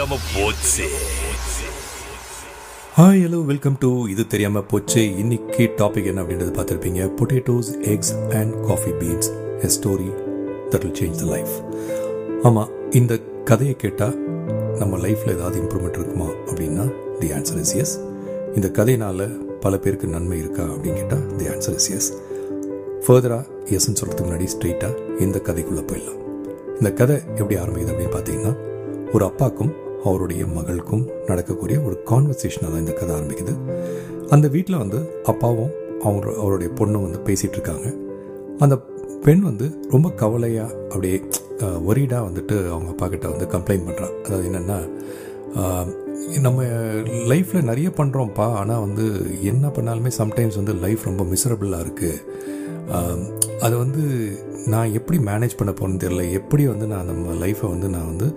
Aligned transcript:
தெரியாம 0.00 0.18
போச்சு. 0.34 0.84
Hi 2.98 3.18
hello 3.24 3.38
welcome 3.50 3.74
to 3.80 3.88
இது 4.12 4.22
தெரியாம 4.32 4.60
போச்சு. 4.70 5.02
இன்னைக்கு 5.22 5.64
டாபிக் 5.80 6.06
என்ன 6.10 6.22
அப்படின்றது 6.22 6.52
பார்த்துருப்பீங்க? 6.58 7.00
Potatoes 7.18 7.70
eggs 7.92 8.12
and 8.38 8.54
coffee 8.68 8.92
beans 9.00 9.28
a 9.66 9.70
story 9.74 10.08
that 10.70 10.84
will 10.84 10.94
change 11.00 11.18
the 11.22 11.26
life 11.32 11.52
ஆமாம் 12.42 12.70
இந்த 13.00 13.18
கதையை 13.50 13.74
கேட்டால் 13.82 14.16
நம்ம 14.78 15.00
லைஃப்பில் 15.04 15.34
ஏதாவது 15.36 15.60
இம்ப்ரூவ்மெண்ட் 15.62 15.98
இருக்குமா 16.00 16.28
அப்படின்னா 16.46 16.86
தி 17.18 17.28
ஆன்சர் 17.28 17.60
இஸ் 17.64 17.74
எஸ் 17.82 17.94
இந்த 18.54 18.70
கதையினால் 18.80 19.24
பல 19.66 19.78
பேருக்கு 19.78 20.14
நன்மை 20.16 20.38
இருக்கா 20.44 20.62
அப்படின்னு 20.62 20.98
கேட்டால் 21.02 21.26
தி 21.36 21.48
ஆன்சர் 21.52 21.78
இஸ் 21.82 21.90
எஸ் 21.98 22.10
ஃபர்தராக 23.04 23.44
எஸ்ன்னு 23.76 24.00
சொல்கிறதுக்கு 24.00 24.28
முன்னாடி 24.30 24.48
ஸ்ட்ரெயிட்டாக 24.56 25.20
இந்த 25.26 25.42
கதைக்குள்ளே 25.50 25.84
போயிடலாம். 25.92 26.18
இந்த 26.78 26.92
கதை 27.02 27.18
எப்படி 27.36 27.60
ஆரம்பிக்குது 27.60 27.94
அப்படின்னு 27.94 28.16
பார்த்தீங்கன்னா 28.18 28.54
ஒரு 29.14 29.24
அப்பாக்கும் 29.30 29.70
அவருடைய 30.04 30.42
மகளுக்கும் 30.56 31.04
நடக்கக்கூடிய 31.26 31.76
ஒரு 31.86 31.96
கான்வர்சேஷனாக 32.10 32.70
தான் 32.72 32.82
இந்த 32.84 32.94
கதை 33.00 33.12
ஆரம்பிக்குது. 33.18 33.54
அந்த 34.34 34.48
வீட்டில் 34.54 34.82
வந்து 34.84 34.98
அப்பாவும் 35.32 35.72
அவங்க 36.02 36.26
அவருடைய 36.42 36.70
பொண்ணும் 36.80 37.06
வந்து 37.06 37.20
பேசிகிட்டு 37.28 37.58
இருக்காங்க. 37.58 37.88
அந்த 38.64 38.74
பெண் 39.24 39.40
வந்து 39.40 39.66
ரொம்ப 39.90 40.08
கவலையாக 40.22 40.76
அப்படியே 40.88 41.16
ஒரீடாக 41.88 42.26
வந்துட்டு 42.28 42.56
அவங்க 42.74 42.88
அப்பா 42.88 43.06
கிட்ட 43.08 43.26
வந்து 43.28 43.46
கம்ப்ளைண்ட் 43.54 43.86
பண்ணுறான் 43.88 44.14
அதாவது 44.24 44.46
என்னென்னா 44.50 44.78
நம்ம 46.46 46.62
லைஃப்பில் 47.32 47.68
நிறைய 47.70 47.88
பண்ணுறோம்ப்பா 47.98 48.46
ஆனால் 48.60 48.80
வந்து 48.80 49.04
என்ன 49.42 49.68
பண்ணாலுமே 49.68 50.10
சம்டைம்ஸ் 50.18 50.58
வந்து 50.60 50.74
லைஃப் 50.74 51.04
ரொம்ப 51.04 51.22
மிசரபிளாக 51.22 51.84
இருக்குது 51.84 52.18
அது 53.66 53.74
வந்து 53.78 54.02
நான் 54.66 54.94
எப்படி 54.98 55.18
மேனேஜ் 55.18 55.56
பண்ண 55.56 55.72
போகிறேன்னு 55.72 56.02
தெரியல. 56.04 56.22
எப்படி 56.32 56.66
வந்து 56.66 56.86
நான் 56.86 57.08
நம்ம 57.10 57.34
லைஃப்பை 57.44 57.68
வந்து 57.70 57.88
நான் 57.88 58.08
வந்து 58.12 58.28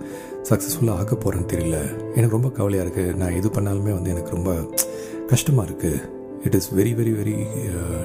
சக்ஸஸ்ஃபுல்லாக 0.50 0.98
ஆக்க 1.00 1.14
போகிறேன்னு 1.14 1.48
தெரியல. 1.52 1.78
எனக்கு 2.14 2.36
ரொம்ப 2.38 2.50
கவலையாக 2.58 2.86
இருக்குது 2.86 3.14
நான் 3.22 3.36
எது 3.40 3.48
பண்ணாலுமே 3.48 3.92
வந்து 3.98 4.10
எனக்கு 4.10 4.34
ரொம்ப 4.36 4.52
கஷ்டமாக 5.32 5.68
இருக்குது 5.68 6.00
it 6.44 6.54
is 6.54 6.70
very 6.74 6.92
very 7.00 7.12
very 7.20 7.36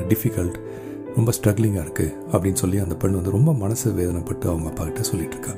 difficult 0.08 0.58
ரொம்ப 1.16 1.32
ஸ்ட்ரகிளிங்காக 1.38 1.86
இருக்குது 1.86 2.16
அப்படின்னு 2.32 2.62
சொல்லி 2.64 2.78
அந்த 2.86 2.96
பெண் 2.96 3.18
வந்து 3.20 3.36
ரொம்ப 3.38 3.54
மனசு 3.54 3.92
வேதனைப்பட்டு 3.92 4.46
அவங்க 4.52 4.68
அப்பாக்கிட்ட 4.72 5.04
சொல்லிகிட்ருக்கா 5.12 5.54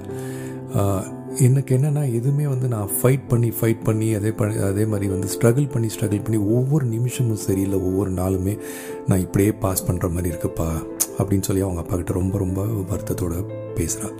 எனக்கு 1.37 1.77
என்னென்னா 1.77 2.13
எதுவுமே 2.13 2.47
வந்து 2.47 2.67
நான் 2.67 2.89
ஃபைட் 3.01 3.27
பண்ணி 3.27 3.49
ஃபைட் 3.49 3.83
பண்ணி 3.83 4.13
அதே 4.13 4.31
ப 4.31 4.45
அதே 4.45 4.85
மாதிரி 4.85 5.07
வந்து 5.07 5.27
ஸ்ட்ரகிள் 5.27 5.71
பண்ணி 5.71 5.87
ஸ்ட்ரகிள் 5.87 6.23
பண்ணி 6.23 6.37
ஒவ்வொரு 6.37 6.85
நிமிஷமும் 6.85 7.35
சரியில்லை 7.35 7.79
ஒவ்வொரு 7.79 8.11
நாளுமே 8.11 8.59
நான் 9.07 9.19
இப்படியே 9.19 9.51
பாஸ் 9.51 9.91
பண்ணுற 9.91 10.11
மாதிரி 10.11 10.35
இருக்குப்பா 10.35 10.69
அப்படின்னு 11.17 11.41
சொல்லி 11.41 11.61
அவங்க 11.61 11.79
அப்பா 11.79 11.95
கிட்ட 11.95 12.13
ரொம்ப 12.13 12.37
ரொம்ப 12.37 12.61
வருத்தத்தோடு 12.63 13.45
பேசுகிறாள் 13.75 14.17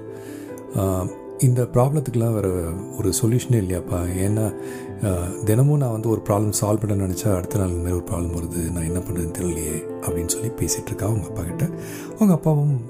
இந்த 1.39 1.61
ப்ராப்ளத்துக்கெலாம் 1.61 2.33
வேறு 2.33 2.65
ஒரு 2.97 3.13
சொல்யூஷனே 3.21 3.59
இல்லையாப்பா. 3.63 3.99
ஏன்னா 4.25 4.55
தினமும் 5.43 5.77
நான் 5.77 5.91
வந்து 5.91 6.09
ஒரு 6.09 6.21
ப்ராப்ளம் 6.27 6.53
சால்வ் 6.61 6.79
பண்ண 6.79 7.07
நினச்சா 7.07 7.35
அடுத்த 7.35 7.57
நாள் 7.57 7.69
இந்த 7.69 7.81
மாதிரி 7.81 7.99
ஒரு 7.99 8.07
ப்ராப்ளம் 8.11 8.35
வருது 8.39 8.71
நான் 8.71 8.83
என்ன 8.83 8.99
பண்ணுறதுன்னு 8.99 9.37
தெரியலையே 9.39 9.83
அப்படின்னு 10.01 10.25
சொல்லி 10.25 10.47
பேசிகிட்டு 10.47 10.85
இருக்கா 10.85 11.05
அவங்க 11.05 11.27
அப்பா 11.27 11.43
கிட்ட. 11.43 11.69
அவங்க 12.15 12.33
அப்பாவும் 12.33 12.81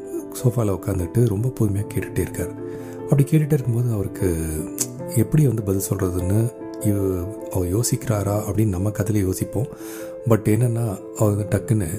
சோஃபாவில் 0.41 0.77
உட்காந்துட்டு 0.79 1.27
ரொம்ப 1.27 1.49
பொறுமையாக 1.49 1.93
கேட்டுகிட்டே 1.93 2.19
இருக்கார். 2.19 2.70
அப்படி 3.11 3.29
கேட்டுகிட்டே 3.29 3.55
இருக்கும்போது 3.57 3.89
அவருக்கு 3.91 4.27
எப்படி 5.15 5.47
வந்து 5.47 5.63
பதில் 5.63 5.87
சொல்கிறதுன்னு 5.89 6.37
இவ 6.85 6.99
அவர் 7.53 7.67
யோசிக்கிறாரா? 7.75 8.35
அப்படின்னு 8.47 8.75
நம்ம 8.75 8.91
கதையில் 8.91 9.25
யோசிப்போம். 9.25 9.67
பட் 10.27 10.47
என்னென்னா 10.47 10.85
அவர் 11.17 11.33
வந்து 11.33 11.47
டக்குன்னு 11.53 11.89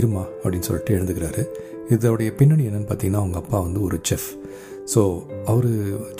இருமா 0.00 0.22
அப்படின்னு 0.42 0.66
சொல்லிட்டு 0.68 0.94
எழுந்துக்கிறாரு 0.98 1.42
இதோடைய 1.88 2.30
பின்னணி 2.36 2.64
என்னென்னு 2.66 2.88
பார்த்தீங்கன்னா 2.90 3.22
அவங்க 3.22 3.36
அப்பா 3.36 3.60
வந்து 3.60 3.82
ஒரு 3.82 4.00
செஃப். 4.10 4.28
ஸோ 4.94 5.02
அவர் 5.44 5.68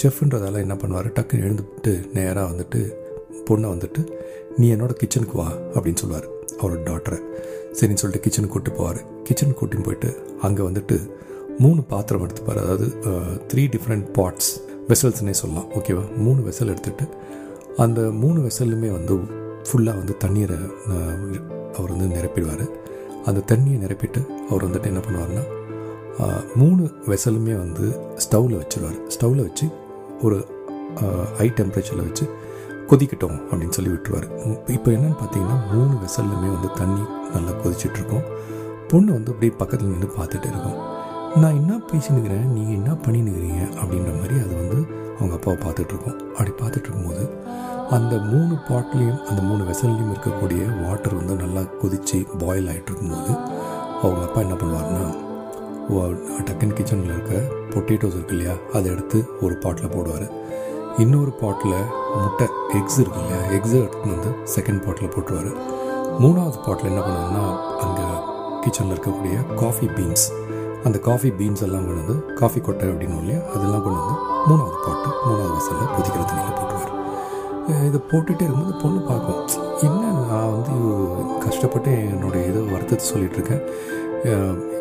செஃப்ன்றதால 0.02 0.60
என்ன 0.64 0.74
பண்ணுவார்? 0.74 1.08
டக்குன்னு 1.18 1.46
எழுந்துட்டு 1.48 1.92
நேராக 2.14 2.50
வந்துட்டு 2.52 2.80
பொண்ணை 3.50 3.70
வந்துட்டு 3.74 4.02
நீ 4.56 4.74
என்னோடய 4.74 5.00
கிச்சனுக்கு 5.02 5.36
வா 5.40 5.48
அப்படின்னு 5.74 6.02
சொல்லுவார் 6.02 6.28
அவரோட 6.60 6.82
டாட்டரை. 6.90 7.20
சரின்னு 7.78 8.02
சொல்லிட்டு 8.02 8.24
கிச்சனுக்கு 8.26 8.54
கூப்பிட்டு 8.54 8.78
போவார். 8.78 9.00
கிச்சனுக்கு 9.26 9.60
கூட்டின்னு 9.60 9.82
போயிட்டு 9.82 10.10
அங்கே 10.42 10.62
வந்துட்டு 10.62 10.96
மூணு 11.64 11.80
பாத்திரம் 11.92 12.24
எடுத்துப்பார். 12.26 12.60
அதாவது 12.64 12.86
த்ரீ 13.50 13.62
டிஃப்ரெண்ட் 13.74 14.06
பாட்ஸ் 14.18 14.50
வெசல்ஸ்னே 14.90 15.34
சொல்லலாம். 15.40 15.68
ஓகேவா 15.78 16.04
மூணு 16.24 16.40
வெசல் 16.48 16.72
எடுத்துகிட்டு 16.74 17.06
அந்த 17.84 18.00
மூணு 18.22 18.38
வெசல்லுமே 18.46 18.90
வந்து 18.98 19.14
ஃபுல்லாக 19.68 20.00
வந்து 20.00 20.14
தண்ணீரை 20.24 20.56
அவர் 21.76 21.92
வந்து 21.94 22.08
நிரப்பிடுவார். 22.16 22.64
அந்த 23.28 23.44
தண்ணியை 23.50 23.76
நிரப்பிட்டு 23.84 24.20
அவர் 24.50 24.66
வந்துட்டு 24.66 24.90
என்ன 24.92 25.02
பண்ணுவார்னா 25.06 25.44
மூணு 26.60 26.82
வெசலுமே 27.10 27.54
வந்து 27.64 27.84
ஸ்டவ்வில் 28.24 28.58
வச்சுருவார். 28.62 28.98
ஸ்டவ்வில் 29.14 29.44
வச்சு 29.48 29.66
ஒரு 30.26 30.38
ஹை 31.38 31.46
டெம்பரேச்சரில் 31.58 32.06
வச்சு 32.08 32.24
கொதிக்கட்டும் 32.90 33.38
அப்படின்னு 33.48 33.76
சொல்லி 33.76 33.90
விட்டுருவார். 33.92 34.26
இப்போ 34.76 34.88
என்னென்னு 34.96 35.18
பார்த்தீங்கன்னா 35.20 35.58
மூணு 35.74 35.94
வெசல்லுமே 36.04 36.48
வந்து 36.56 36.70
தண்ணி 36.80 37.04
நல்லா 37.34 37.52
கொதிச்சிட்டுருக்கும் 37.62 38.26
பொண்ணு 38.90 39.10
வந்து 39.18 39.30
அப்படியே 39.32 39.52
பக்கத்தில் 39.60 39.92
நின்று 39.92 40.08
பார்த்துட்டு 40.18 40.48
இருக்கும். 40.52 40.78
நான் 41.40 41.54
என்ன 41.54 41.74
பேசினுக்கிறேன் 41.90 42.48
நீங்கள் 42.54 42.76
என்ன 42.78 42.90
பண்ணினுக்கிறீங்க 43.04 43.60
அப்படின்ற 43.80 44.10
மாதிரி 44.18 44.34
அது 44.42 44.54
வந்து 44.54 44.78
அவங்க 45.18 45.34
அப்பாவை 45.36 45.56
பார்த்துட்ருக்கோம். 45.64 46.18
அப்படி 46.34 46.52
பார்த்துட்ருக்கும்போது 46.60 47.24
அந்த 47.96 48.14
மூணு 48.30 48.54
பாட்லேயும் 48.68 49.20
அந்த 49.30 49.40
மூணு 49.42 49.62
வெசல்லையும் 49.70 50.12
இருக்கக்கூடிய 50.12 50.62
வாட்டர் 50.82 51.14
வந்து 51.14 51.34
நல்லா 51.34 51.62
கொதித்து 51.82 52.18
பாயில் 52.42 52.68
ஆகிட்டு 52.72 52.90
இருக்கும்போது 52.90 53.32
அவங்க 54.02 54.22
அப்பா 54.26 54.40
என்ன 54.40 54.56
பண்ணுவார்னா 54.62 55.04
டக்கன் 56.48 56.76
கிச்சனில் 56.78 57.14
இருக்க 57.14 57.34
பொட்டேட்டோஸ் 57.72 58.16
இருக்கு 58.18 58.36
இல்லையா 58.36 58.54
அதை 58.72 58.90
எடுத்து 58.90 59.18
ஒரு 59.40 59.54
பாட்டில் 59.56 59.92
போடுவார். 59.94 60.26
இன்னொரு 60.98 61.32
பாட்டில் 61.42 61.78
முட்டை 62.22 62.46
எக்ஸ் 62.80 63.00
இருக்கு 63.02 63.20
இல்லையா 63.22 63.40
எக்ஸை 63.58 63.78
எடுத்துன்னு 63.82 64.16
வந்து 64.16 64.32
செகண்ட் 64.54 64.84
பாட்டில் 64.86 65.12
போட்டுருவார். 65.16 65.52
மூணாவது 66.22 66.58
பாட்டில் 66.66 66.90
என்ன 66.92 67.02
பண்ணுவாருன்னா 67.06 67.46
அங்கே 67.84 68.06
கிச்சனில் 68.64 68.94
இருக்கக்கூடிய 68.94 69.56
காஃபி 69.62 69.86
பீன்ஸ் 69.86 70.26
அந்த 70.88 70.98
காஃபி 71.06 71.28
பீன்ஸ் 71.38 71.64
எல்லாம் 71.66 71.84
கொண்டு 71.88 72.02
வந்து 72.04 72.16
காஃபி 72.40 72.60
கொட்டை 72.66 72.86
அப்படின்னு 72.92 73.18
இல்லையா? 73.22 73.40
அதெல்லாம் 73.54 73.84
கொண்டு 73.84 74.00
வந்து 74.00 74.16
மூணாவது 74.48 74.78
பாட்டு 74.86 75.08
மூணாவது 75.26 75.52
வசலில் 75.58 75.92
கொதிக்கிற 75.96 76.22
தண்ணியில் 76.30 76.58
போட்டுவார் 76.60 76.90
இதை 77.88 77.98
போட்டுகிட்டே 78.10 78.44
இருக்கும்போது 78.46 78.80
பொண்ணு 78.82 79.00
பார்க்கும். 79.10 79.40
என்ன 79.88 80.02
நான் 80.30 80.52
வந்து 80.54 80.74
கஷ்டப்பட்டு 81.44 81.92
என்னுடைய 82.14 82.42
ஏதோ 82.50 82.60
வருத்தத்தை 82.72 83.06
சொல்லிகிட்ருக்கேன் 83.12 83.62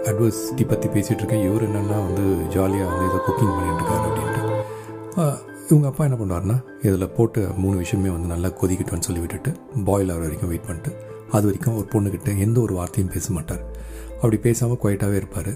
அட்வர்சிட்டி 0.09 0.63
பற்றி 0.71 0.87
பேசிகிட்டு 0.95 1.21
இருக்கேன். 1.21 1.45
இவர் 1.47 1.65
என்னென்னா 1.67 1.97
வந்து 2.07 2.25
ஜாலியாக 2.55 2.89
வந்து 2.91 3.07
ஏதோ 3.09 3.19
குக்கிங் 3.27 3.53
பண்ணிட்டுருக்காரு 3.57 4.05
அப்படின்ட்டு. 4.09 4.41
இவங்க 5.71 5.87
அப்பா 5.89 6.03
என்ன 6.07 6.17
பண்ணுவார்னா 6.21 6.55
இதில் 6.87 7.13
போட்டு 7.17 7.41
மூணு 7.63 7.75
விஷயமே 7.83 8.09
வந்து 8.15 8.31
நல்லா 8.33 8.49
கொதிக்கிட்டோன்னு 8.61 9.07
சொல்லி 9.07 9.21
விட்டுட்டு 9.23 9.51
பாயில் 9.89 10.11
ஆகிற 10.13 10.23
வரைக்கும் 10.25 10.51
வெயிட் 10.51 10.67
பண்ணிட்டு 10.69 10.91
அது 11.35 11.45
வரைக்கும் 11.49 11.77
ஒரு 11.79 11.87
பொண்ணுக்கிட்ட 11.93 12.31
எந்த 12.45 12.57
ஒரு 12.65 12.73
வார்த்தையும் 12.79 13.13
பேச 13.13 13.27
மாட்டார். 13.35 13.61
அப்படி 14.21 14.37
பேசாமல் 14.45 14.79
குவைட்டாகவே 14.81 15.19
இருப்பார். 15.21 15.51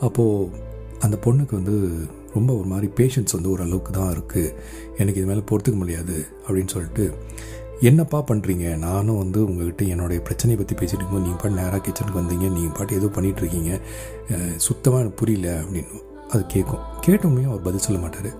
அப்போது 0.00 0.50
அந்த 1.00 1.18
பொண்ணுக்கு 1.24 1.54
வந்து 1.54 1.76
ரொம்ப 2.34 2.54
ஒரு 2.54 2.68
மாதிரி 2.68 2.88
பேஷன்ஸ் 2.96 3.32
வந்து 3.32 3.50
ஓரளவுக்கு 3.50 3.92
தான் 3.92 4.12
இருக்குது 4.12 4.54
எனக்கு 4.96 5.20
இது 5.20 5.28
மேலே 5.28 5.42
பொறுத்துக்க 5.50 5.78
முடியாது 5.78 6.26
அப்படின்னு 6.46 6.68
சொல்லிட்டு 6.68 7.12
என்னப்பா 7.80 8.24
பண்ணுறீங்க 8.28 8.76
நானும் 8.76 9.18
வந்து 9.18 9.46
உங்கள்கிட்ட 9.46 9.86
என்னுடைய 9.86 10.22
பிரச்சனையை 10.22 10.58
பற்றி 10.58 10.74
பேசிட்டு 10.74 11.00
இருக்கும்போது 11.00 11.24
நீங்கள் 11.24 11.42
பாட்டு 11.42 11.60
நேராக 11.62 11.80
கிச்சனுக்கு 11.86 12.20
வந்தீங்க 12.20 12.48
நீங்கள் 12.48 12.76
பாட்டு 12.78 12.94
ஏதோ 12.94 13.06
பண்ணிகிட்ருக்கீங்க 13.06 13.80
சுத்தமாக 14.56 15.00
எனக்கு 15.00 15.20
புரியல 15.24 15.62
அப்படின்னு 15.62 16.00
அது 16.30 16.46
கேட்கும் 16.46 16.80
கேட்டோமே 17.00 17.44
அவர் 17.44 17.62
பதில் 17.62 17.78
சொல்ல 17.78 17.98
மாட்டார். 17.98 18.30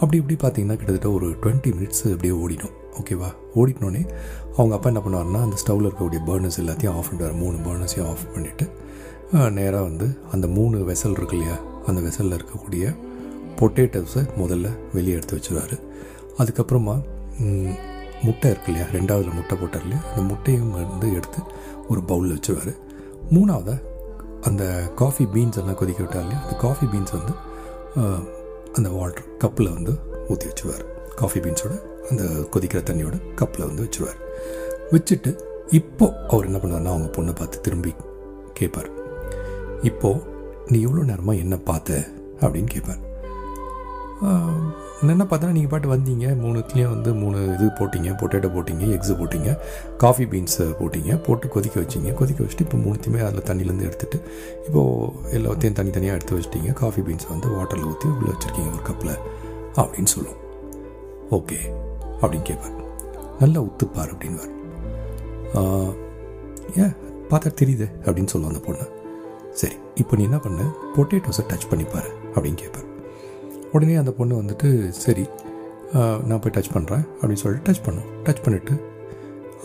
அப்படி 0.00 0.16
இப்படி 0.18 0.36
பார்த்தீங்கன்னா 0.42 0.76
கிட்டத்தட்ட 0.76 1.10
ஒரு 1.10 1.26
டுவெண்ட்டி 1.28 1.70
மினிட்ஸ் 1.76 2.12
அப்படியே 2.12 2.34
ஓடிடும். 2.34 2.74
ஓகேவா 3.00 3.28
ஓடிட்டோன்னே 3.54 4.02
அவங்க 4.56 4.74
அப்பா 4.74 4.88
என்ன 4.90 5.00
பண்ணுவார்னா 5.04 5.40
அந்த 5.42 5.56
ஸ்டவ்வில் 5.62 5.86
இருக்கக்கூடிய 5.88 6.20
பர்னர்ஸ் 6.26 6.60
எல்லாத்தையும் 6.62 6.94
ஆஃப் 6.98 7.08
பண்ணிட்டு 7.10 7.38
மூணு 7.42 7.56
பர்னர்ஸையும் 7.56 8.08
ஆஃப் 8.08 8.26
பண்ணிவிட்டு 8.34 8.66
நேராக 9.56 9.82
வந்து 9.88 10.06
அந்த 10.32 10.46
மூணு 10.56 10.76
வெசல் 10.88 11.16
இருக்கு 11.18 11.36
இல்லையா? 11.36 11.56
அந்த 11.88 12.00
வெசலில் 12.06 12.36
இருக்கக்கூடிய 12.38 12.84
பொட்டேட்டோஸை 13.58 14.22
முதல்ல 14.40 14.66
வெளியே 14.94 15.14
எடுத்து 15.18 15.36
வச்சுருவாரு. 15.36 15.76
அதுக்கப்புறமா 16.40 16.94
முட்டை 18.26 18.48
இருக்கு 18.52 18.70
இல்லையா? 18.72 18.86
ரெண்டாவதில் 18.96 19.36
முட்டை 19.38 19.54
போட்டார் 19.60 19.84
இல்லையா? 19.86 20.02
அந்த 20.10 20.22
முட்டையும் 20.30 20.70
வந்து 20.76 21.08
எடுத்து 21.18 21.40
ஒரு 21.90 22.00
பவுலில் 22.10 22.34
வச்சுருவார். 22.36 22.74
மூணாவதாக 23.34 23.78
அந்த 24.48 24.64
காஃபி 25.00 25.24
பீன்ஸ் 25.34 25.58
எல்லாம் 25.62 25.78
கொதிக்க 25.80 26.00
விட்டார் 26.04 26.24
இல்லையா? 26.24 26.40
அந்த 26.44 26.56
காஃபி 26.64 26.86
பீன்ஸ் 26.92 27.14
வந்து 27.18 27.34
அந்த 28.78 28.88
வாட்டர் 28.98 29.26
கப்பில் 29.44 29.74
வந்து 29.76 29.92
ஊற்றி 30.30 30.46
வச்சுருவார். 30.50 30.84
காஃபி 31.20 31.40
பீன்ஸோட 31.44 31.74
அந்த 32.10 32.24
கொதிக்கிற 32.54 32.80
தண்ணியோட 32.90 33.16
கப்பில் 33.40 33.68
வந்து 33.68 33.84
வச்சுருவார். 33.86 34.20
வச்சுட்டு 34.94 35.32
இப்போ 35.78 36.06
அவர் 36.28 36.48
என்ன 36.48 36.58
பண்ணுவார்னா 36.62 36.92
அவங்க 36.94 37.10
பொண்ணை 37.16 37.34
பார்த்து 37.40 37.64
திரும்பி 37.66 37.92
கேட்பார் 38.58 38.90
இப்போது 39.82 40.22
நீ 40.70 40.78
இவ்வளோ 40.86 41.02
நேரமாக 41.10 41.42
என்ன 41.44 41.56
பார்த்த? 41.70 41.98
அப்படின்னு 42.40 42.70
கேட்பார் 42.76 43.02
என்ன 45.12 45.24
பார்த்தா 45.30 45.50
நீங்கள் 45.56 45.72
பாட்டு 45.72 45.88
வந்தீங்க. 45.92 46.26
மூணுத்துலேயும் 46.42 46.92
வந்து 46.92 47.10
மூணு 47.22 47.38
இது 47.54 47.66
போட்டிங்க. 47.78 48.10
பொட்டேட்டோ 48.20 48.48
போட்டிங்க 48.54 48.84
எக்ஸு 48.96 49.14
போட்டிங்க 49.20 49.50
காஃபி 50.02 50.24
பீன்ஸை 50.32 50.66
போட்டிங்க 50.78 51.16
போட்டு 51.26 51.46
கொதிக்க 51.54 51.76
வச்சிங்க. 51.82 52.12
கொதிக்க 52.20 52.40
வச்சுட்டு 52.44 52.64
இப்போ 52.66 52.78
மூணுத்தையுமே 52.84 53.20
அதில் 53.26 53.46
தண்ணியிலேருந்து 53.48 53.88
எடுத்துட்டு 53.88 54.18
இப்போது 54.66 55.34
எல்லாத்தையும் 55.38 55.76
தனித்தனியாக 55.80 56.18
எடுத்து 56.18 56.36
வச்சிட்டிங்க. 56.36 56.72
காஃபி 56.82 57.02
பீன்ஸை 57.08 57.28
வந்து 57.34 57.50
வாட்டரில் 57.56 57.88
ஊற்றி 57.92 58.08
உள்ளே 58.14 58.30
வச்சுருக்கீங்க 58.32 58.72
ஒரு 58.76 58.84
கப்பில் 58.88 59.14
அப்படின்னு 59.82 60.12
சொல்லுவோம் 60.16 60.42
ஓகே 61.38 61.58
அப்படின்னு 62.20 62.48
கேட்பார் 62.50 62.76
நல்லா 63.40 63.60
உத்துப்பார் 63.68 64.12
அப்படின்வார் 64.14 64.52
ஏன் 66.82 66.94
பார்த்தா 67.30 67.50
தெரியுது 67.62 67.88
அப்படின்னு 68.06 68.32
சொல்லுவோம் 68.32 68.54
அந்த 68.54 68.62
பொண்ணு. 68.66 68.86
சரி 69.60 69.76
இப்போ 70.02 70.14
நீ 70.18 70.22
என்ன 70.28 70.38
பண்ண? 70.44 70.62
பொட்டேட்டோஸை 70.96 71.44
டச் 71.50 71.68
பண்ணிப்பார் 71.70 72.08
அப்படின்னு 72.34 72.58
கேட்பார் 72.62 72.88
உடனே 73.74 73.94
அந்த 74.02 74.12
பொண்ணு 74.18 74.34
வந்துட்டு 74.40 74.68
சரி 75.04 75.24
நான் 76.28 76.40
போய் 76.42 76.54
டச் 76.56 76.72
பண்ணுறேன் 76.74 77.04
அப்படின்னு 77.18 77.42
சொல்லிட்டு 77.42 77.66
டச் 77.68 77.84
பண்ணும். 77.86 78.08
டச் 78.26 78.42
பண்ணிவிட்டு 78.44 78.74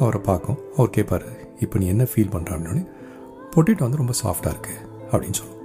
அவரை 0.02 0.20
பார்க்கும். 0.28 0.60
அவர் 0.78 0.92
கேட்பார் 0.98 1.26
இப்போ 1.64 1.76
நீ 1.82 1.86
என்ன 1.94 2.04
ஃபீல் 2.12 2.32
பண்ணுற 2.36 2.52
அப்படின்னு. 2.58 2.84
பொட்டேட்டோ 3.54 3.84
வந்து 3.86 4.00
ரொம்ப 4.02 4.14
சாஃப்டாக 4.22 4.54
இருக்குது 4.56 4.80
அப்படின்னு 5.12 5.38
சொல்லும். 5.40 5.60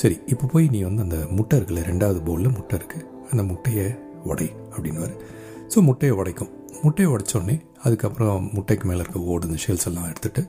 சரி 0.00 0.16
இப்போ 0.32 0.46
போய் 0.52 0.66
நீ 0.74 0.80
வந்து 0.88 1.02
அந்த 1.06 1.18
முட்டை 1.36 1.56
இருக்குல்ல 1.58 1.84
ரெண்டாவது 1.90 2.20
பவுலில் 2.28 2.56
முட்டை 2.58 2.74
இருக்குது 2.80 3.06
அந்த 3.30 3.42
முட்டையை 3.50 3.86
உடை 4.32 4.48
அப்படின்னுவார். 4.74 5.16
ஸோ 5.72 5.80
முட்டையை 5.88 6.14
உடைக்கும். 6.20 6.52
முட்டையை 6.84 7.08
உடைச்சோடனே 7.14 7.56
அதுக்கப்புறம் 7.86 8.50
முட்டைக்கு 8.56 8.86
மேலே 8.90 9.00
இருக்க 9.04 9.20
ஓடுந்த 9.34 9.58
ஷெல்ஸ் 9.64 9.88
எல்லாம் 9.90 10.08
எடுத்துகிட்டு 10.12 10.44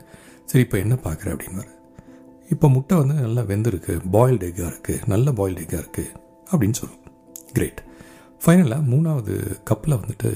சரி 0.52 0.64
இப்போ 0.68 0.78
என்ன 0.86 0.96
பார்க்குற? 1.06 1.28
அப்படின்வார் 1.36 1.72
இப்போ 2.54 2.68
முட்டை 2.76 2.96
வந்து 3.00 3.16
நல்லா 3.26 3.42
வெந்திருக்கு 3.52 3.94
பாயில்டு 4.16 4.46
எக்காக 4.50 4.70
இருக்குது 4.72 5.02
நல்ல 5.14 5.32
பாயில்டு 5.32 5.64
எக்காக 5.66 5.82
இருக்குது 5.84 6.12
அப்படின்னு 6.52 6.78
சொல்லும். 6.80 7.02
கிரேட் 7.56 7.82
ஃபைனலாக 8.44 8.88
மூணாவது 8.92 9.34
கப்பில் 9.70 10.00
வந்துட்டு 10.02 10.30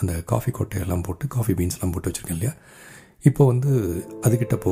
அந்த 0.00 0.12
காஃபி 0.32 0.50
கொட்டையெல்லாம் 0.58 1.04
போட்டு 1.06 1.26
காஃபி 1.28 1.52
பீன்ஸ்லாம் 1.58 1.92
போட்டு 1.94 2.08
வச்சுருக்கேன் 2.10 2.38
இல்லையா? 2.38 2.54
இப்போ 3.24 3.42
வந்து 3.46 3.70
அதுக்கிட்ட 4.26 4.56
போ 4.56 4.70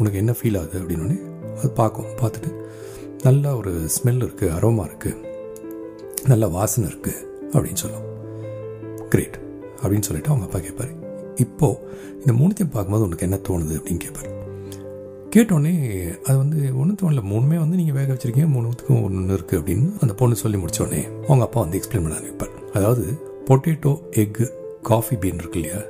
உனக்கு 0.00 0.18
என்ன 0.22 0.32
ஃபீல் 0.38 0.58
ஆகுது 0.60 0.76
அப்படின்னு 0.82 1.16
அது 1.58 1.70
பார்க்கும். 1.80 2.10
பார்த்துட்டு 2.20 2.50
நல்லா 3.24 3.56
ஒரு 3.56 3.72
ஸ்மெல் 3.96 4.22
இருக்குது 4.26 4.52
அரோமா 4.56 4.84
இருக்குது 4.90 5.20
நல்ல 6.28 6.44
வாசனை 6.56 6.86
இருக்குது 6.88 7.20
அப்படின்னு 7.54 7.82
சொல்லும். 7.84 8.06
கிரேட் 9.12 9.38
அப்படின்னு 9.82 10.06
சொல்லிவிட்டு 10.08 10.32
அவங்க 10.32 10.46
அப்பா 10.48 10.58
கேட்பாரு 10.58 10.92
இப்போது 11.36 11.80
இந்த 12.20 12.32
மூணுத்தையும் 12.40 12.74
பார்க்கும்போது 12.74 13.06
உனக்கு 13.08 13.26
என்ன 13.28 13.38
தோணுது 13.48 13.74
அப்படின்னு 13.78 14.04
கேட்பாரு 14.04 14.30
கேட்டோடனே 15.34 15.74
அது 16.24 16.34
வந்து 16.40 16.58
ஒன்றும் 16.80 16.96
தோணல. 17.00 17.20
மூணுமே 17.30 17.58
வந்து 17.60 17.76
நீங்கள் 17.78 17.96
வேக 17.98 18.08
வச்சிருக்கீங்க 18.12 18.48
மூணுத்துக்கும் 18.54 19.04
ஒன்று 19.06 19.36
இருக்குது 19.36 19.58
அப்படின்னு 19.60 19.86
அந்த 20.02 20.12
பொண்ணு 20.20 20.34
சொல்லி 20.40 20.58
முடித்தோடனே 20.62 21.00
அவங்க 21.28 21.44
அப்பா 21.46 21.60
வந்து 21.64 21.78
எக்ஸ்பிளைன் 21.78 22.04
பண்ணாங்க 22.06 22.28
இப்போ. 22.32 22.46
அதாவது 22.76 23.04
பொட்டேட்டோ 23.48 23.92
எக்கு 24.22 24.46
காஃபி 24.88 25.16
பீன் 25.22 25.40
இருக்கு 25.42 25.58
இல்லையா? 25.60 25.80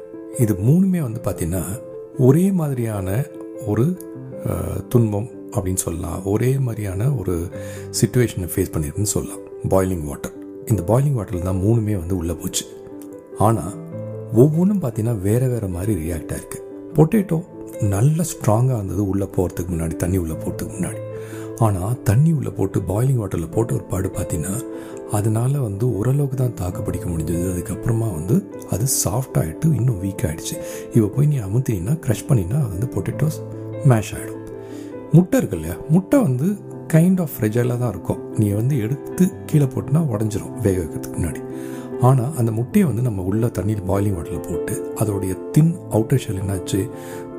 இது 0.45 0.53
மூணுமே 0.69 1.01
வந்து 1.07 1.21
பார்த்தீங்கன்னா 1.27 1.65
ஒரே 2.27 2.45
மாதிரியான 2.61 3.09
ஒரு 3.73 3.87
துன்பம் 4.93 5.29
அப்படின்னு 5.55 5.83
சொல்லலாம். 5.87 6.21
ஒரே 6.33 6.51
மாதிரியான 6.67 7.11
ஒரு 7.23 7.35
சுச்சுவேஷனை 8.01 8.49
ஃபேஸ் 8.53 8.73
பண்ணியிருக்குன்னு 8.75 9.15
சொல்லலாம். 9.17 9.43
பாய்லிங் 9.75 10.07
வாட்டர் 10.11 10.37
இந்த 10.73 10.83
பாய்லிங் 10.91 11.19
வாட்டரில் 11.19 11.49
தான் 11.51 11.63
மூணுமே 11.67 11.97
வந்து 12.03 12.17
உள்ளே 12.21 12.37
போச்சு. 12.43 12.67
ஆனால் 13.49 13.75
ஒவ்வொன்றும் 14.43 14.83
பார்த்தீங்கன்னா 14.85 15.17
வேறு 15.29 15.49
வேறு 15.55 15.71
மாதிரி 15.77 15.95
ரியாக்ட் 16.05 16.35
ஆயிருக்கு 16.37 16.61
பொட்டேட்டோ 16.97 17.39
நல்ல 17.81 18.25
ஸ்ட்ராங்காக 18.33 18.77
இருந்தது. 18.77 19.09
உள்ளே 19.09 19.29
போகிறதுக்கு 19.37 19.73
முன்னாடி 19.75 19.97
தண்ணி 19.97 20.17
உள்ளே 20.17 20.35
போகிறதுக்கு 20.35 20.77
முன்னாடி. 20.79 21.01
ஆனால் 21.59 22.03
தண்ணி 22.03 22.33
உள்ளே 22.33 22.51
போட்டு 22.51 22.81
பாய்லிங் 22.81 23.21
வாட்டரில் 23.21 23.53
போட்டு 23.55 23.75
ஒரு 23.75 23.85
பாடு 23.85 24.09
பார்த்தீங்கன்னா 24.09 24.55
அதனால 25.11 25.59
வந்து 25.59 25.85
ஓரளவுக்கு 25.99 26.37
தான் 26.37 26.55
தாக்கு 26.55 26.83
பிடிக்க 26.83 27.07
முடிஞ்சது. 27.11 27.45
அதுக்கப்புறமா 27.53 28.09
வந்து 28.13 28.37
அது 28.71 28.85
சாஃப்ட் 29.05 29.39
ஆகிட்டு 29.39 29.67
இன்னும் 29.79 30.01
வீக் 30.05 30.25
ஆகிடுச்சு 30.29 30.57
இப்போ 30.95 31.09
போய் 31.17 31.27
நீ 31.27 31.39
அமுத்தினா 31.39 31.95
க்ரஷ் 32.07 32.29
பண்ணினா 32.29 32.59
அது 32.63 32.73
வந்து 32.75 32.89
பொட்டேட்டோஸ் 32.95 33.39
மேஷ் 33.85 34.13
ஆகிடும் 34.19 34.41
முட்டை 35.13 35.39
இருக்கு 35.39 35.57
இல்லையா? 35.57 35.77
முட்டை 35.89 36.19
வந்து 36.23 36.47
கைண்ட் 36.93 37.21
ஆஃப் 37.21 37.35
ஃப்ரெஜைலாக 37.35 37.79
தான் 37.79 37.93
இருக்கும். 37.95 38.21
நீ 38.39 38.51
வந்து 38.51 38.79
எடுத்து 38.79 39.25
கீழே 39.47 39.65
போட்டுனா 39.65 40.01
உடஞ்சிரும் 40.15 40.55
வேக 40.61 40.77
வைக்கிறதுக்கு 40.81 41.19
முன்னாடி. 41.19 41.43
ஆனால் 42.01 42.33
அந்த 42.37 42.51
முட்டையை 42.53 42.89
வந்து 42.89 43.03
நம்ம 43.03 43.23
உள்ள 43.23 43.47
தண்ணியில் 43.47 43.85
பாய்லிங் 43.91 44.17
வாட்டரில் 44.17 44.47
போட்டு 44.49 44.95
அதோடைய 45.01 45.51
தின் 45.51 45.77
அவுட்டர் 45.91 46.23
ஷெல் 46.25 46.41
என்னாச்சு? 46.43 46.81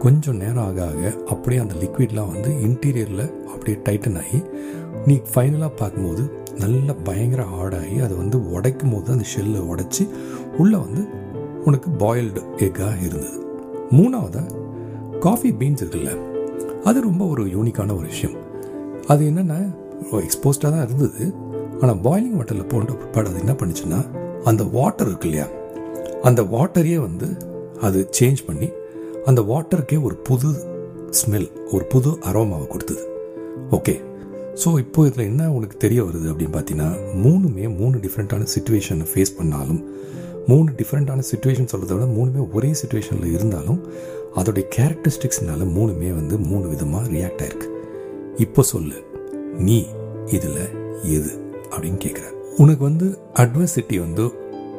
கொஞ்சம் 0.04 0.36
நேரம் 0.36 0.66
ஆக 0.66 0.80
ஆக 0.86 1.02
அப்படியே 1.26 1.62
அந்த 1.62 1.76
லிக்விட்லாம் 1.76 2.32
வந்து 2.34 2.50
இன்டீரியரில் 2.66 3.26
அப்படியே 3.52 3.78
டைட்டன் 3.86 4.18
ஆகி 4.22 4.40
நீ 5.06 5.16
ஃபைனலாக 5.32 5.72
பார்க்கும்போது 5.76 6.24
நல்ல 6.58 6.94
பயங்கர 6.94 7.44
ஹார்டாகி 7.44 7.98
அதை 8.06 8.16
வந்து 8.18 8.38
உடைக்கும் 8.52 8.94
போது 8.94 9.12
அந்த 9.12 9.26
ஷெல்லை 9.34 9.62
உடைச்சி 9.72 10.04
உள்ளே 10.58 10.78
வந்து 10.78 11.04
உனக்கு 11.66 11.90
பாயில்டு 12.02 12.42
எக்காக 12.58 12.98
இருந்தது. 13.06 13.40
மூணாவதாக 13.92 14.60
காஃபி 15.20 15.52
பீன்ஸ் 15.52 15.82
இருக்குல்ல 15.84 16.14
அது 16.84 17.02
ரொம்ப 17.02 17.24
ஒரு 17.26 17.44
யூனிக்கான 17.46 17.96
ஒரு 17.98 18.08
விஷயம். 18.08 18.38
அது 19.08 19.24
என்னென்னா 19.30 19.60
எக்ஸ்போஸ்டாக 20.26 20.72
தான் 20.74 20.86
இருந்தது. 20.88 21.24
ஆனால் 21.82 22.00
பாயிலிங் 22.06 22.38
வாட்டரில் 22.38 22.70
போன்ற 22.70 22.94
பிற்பாடு 22.94 23.30
அது 23.30 23.40
என்ன 23.40 23.54
பண்ணுச்சுன்னா 23.54 24.00
அந்த 24.44 24.64
வாட்டர் 24.78 25.08
இருக்கு 25.08 25.28
இல்லையா 25.30 25.48
அந்த 26.22 26.42
வாட்டரையே 26.56 27.00
வந்து 27.08 27.28
அது 27.82 28.10
சேஞ்ச் 28.20 28.42
பண்ணி 28.48 28.68
அந்த 29.26 29.42
வாட்டருக்கே 29.42 29.98
ஒரு 30.02 30.16
புது 30.16 30.50
ஸ்மெல் 31.20 31.50
ஒரு 31.72 31.86
புது 31.86 32.10
அரோமாவை 32.30 32.68
கொடுத்தது. 32.68 33.04
ஓகே. 33.72 33.94
ஸோ 34.62 34.70
இப்போ 34.80 35.06
இதில் 35.08 35.26
என்ன 35.26 35.52
உனக்கு 35.52 35.78
தெரிய 35.78 36.04
வருது 36.04 36.28
அப்படின்னு 36.32 36.56
பார்த்தீங்கன்னா 36.56 36.90
மூணுமே 37.24 37.66
மூணு 37.78 37.96
டிஃப்ரெண்ட்டான 37.98 38.48
சுச்சுவேஷனை 38.56 39.06
ஃபேஸ் 39.12 39.38
பண்ணாலும் 39.38 39.82
மூணு 40.48 40.72
டிஃப்ரெண்ட்டான 40.72 41.24
சுச்சுவேஷன் 41.32 41.70
சொல்கிறத 41.72 41.94
விட 41.94 42.08
மூணுமே 42.18 42.42
ஒரே 42.52 42.72
சுச்சுவேஷனில் 42.72 43.34
இருந்தாலும் 43.34 43.80
அதோடைய 44.36 44.66
கேரக்டரிஸ்டிக்ஸ்னால 44.78 45.68
மூணுமே 45.78 46.12
வந்து 46.20 46.38
மூணு 46.50 46.68
விதமாக 46.68 47.08
ரியாக்ட் 47.08 47.44
ஆயிருக்கு. 47.46 47.70
இப்போ 48.38 48.62
சொல்லு 48.64 49.00
நீ 49.58 49.86
இதில் 50.28 50.64
எது 51.16 51.32
அப்படின்னு 51.72 52.00
கேட்குற 52.06 52.28
உனக்கு 52.58 52.84
வந்து 52.84 53.08
அட்வர்சிட்டி 53.34 54.00
வந்து 54.00 54.26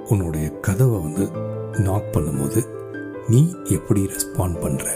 உன்னுடைய 0.09 0.47
கதவை 0.61 0.99
வந்து 1.01 1.27
நாக் 1.81 2.13
பண்ணும்போது 2.13 2.61
நீ 3.29 3.55
எப்படி 3.71 4.01
ரெஸ்பாண்ட் 4.07 4.57
பண்ணுற 4.65 4.87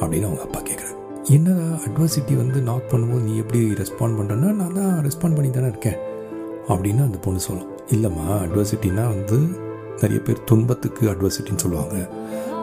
அப்படின்னு 0.00 0.28
அவங்க 0.28 0.42
அப்பா 0.42 0.60
கேட்குறாரு 0.60 0.96
என்னடா 1.28 1.64
அட்வர்சிட்டி 1.86 2.36
வந்து 2.36 2.60
நாக் 2.60 2.90
பண்ணும்போது 2.92 3.20
நீ 3.20 3.36
எப்படி 3.36 3.60
ரெஸ்பாண்ட் 3.72 4.16
பண்ணுறேன்னா 4.18 4.50
நான் 4.52 4.72
தான் 4.72 4.94
ரெஸ்பாண்ட் 5.06 5.34
பண்ணி 5.34 5.50
தானே 5.50 5.66
இருக்கேன் 5.66 5.98
அப்படின்னு 6.68 7.02
அந்த 7.02 7.18
பொண்ணு 7.18 7.40
சொல்லும். 7.40 7.68
இல்லைம்மா 7.90 8.26
அட்வர்சிட்டினா 8.44 9.04
வந்து 9.08 9.38
நிறைய 10.00 10.20
பேர் 10.22 10.44
துன்பத்துக்கு 10.44 11.08
அட்வர்சிட்டின்னு 11.08 11.64
சொல்லுவாங்க. 11.64 12.08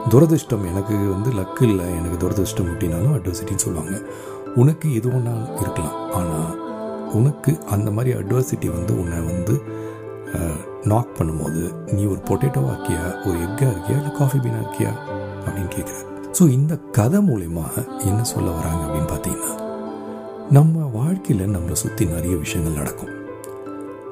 துரதிர்ஷ்டம் 0.09 0.65
எனக்கு 0.65 0.95
வந்து 1.15 1.31
லக்கு 1.31 1.63
இல்லை 1.63 1.85
எனக்கு 1.95 2.27
துரதிருஷ்டம் 2.27 2.71
அப்படின்னாலும் 2.73 3.15
அட்வர்சிட்டின்னு 3.17 3.65
சொல்லுவாங்க. 3.65 4.01
உனக்கு 4.55 4.93
எது 4.93 5.09
ஒன்றா 5.13 5.33
இருக்கலாம் 5.59 5.97
ஆனால் 6.11 6.53
உனக்கு 7.13 7.59
அந்த 7.69 7.91
மாதிரி 7.91 8.19
அட்வர்சிட்டி 8.19 8.69
வந்து 8.71 8.99
உன்னை 8.99 9.19
வந்து 9.19 9.55
நாக் 10.87 11.15
பண்ணும்போது 11.17 11.61
நீ 11.93 12.03
ஒரு 12.03 12.19
பொட்டேட்டோவாக 12.25 12.73
இருக்கியா 12.73 13.03
ஒரு 13.27 13.37
எக்காக 13.37 13.71
இருக்கியா? 13.75 13.97
இல்லை 13.97 14.11
காஃபி 14.11 14.37
பீனாக 14.39 14.63
இருக்கியா? 14.63 14.91
அப்படின்னு 15.45 15.71
கேட்குறாரு. 15.75 16.05
ஸோ 16.39 16.49
இந்த 16.49 16.73
கதை 16.77 17.19
மூலயமா 17.19 17.65
என்ன 18.05 18.23
சொல்ல 18.23 18.49
வராங்க 18.51 18.81
அப்படின்னு 18.85 19.11
பார்த்தீங்கன்னா 19.13 19.53
நம்ம 20.49 20.89
வாழ்க்கையில் 20.93 21.53
நம்மளை 21.55 21.71
சுற்றி 21.71 22.05
நிறைய 22.05 22.35
விஷயங்கள் 22.35 22.79
நடக்கும். 22.81 23.13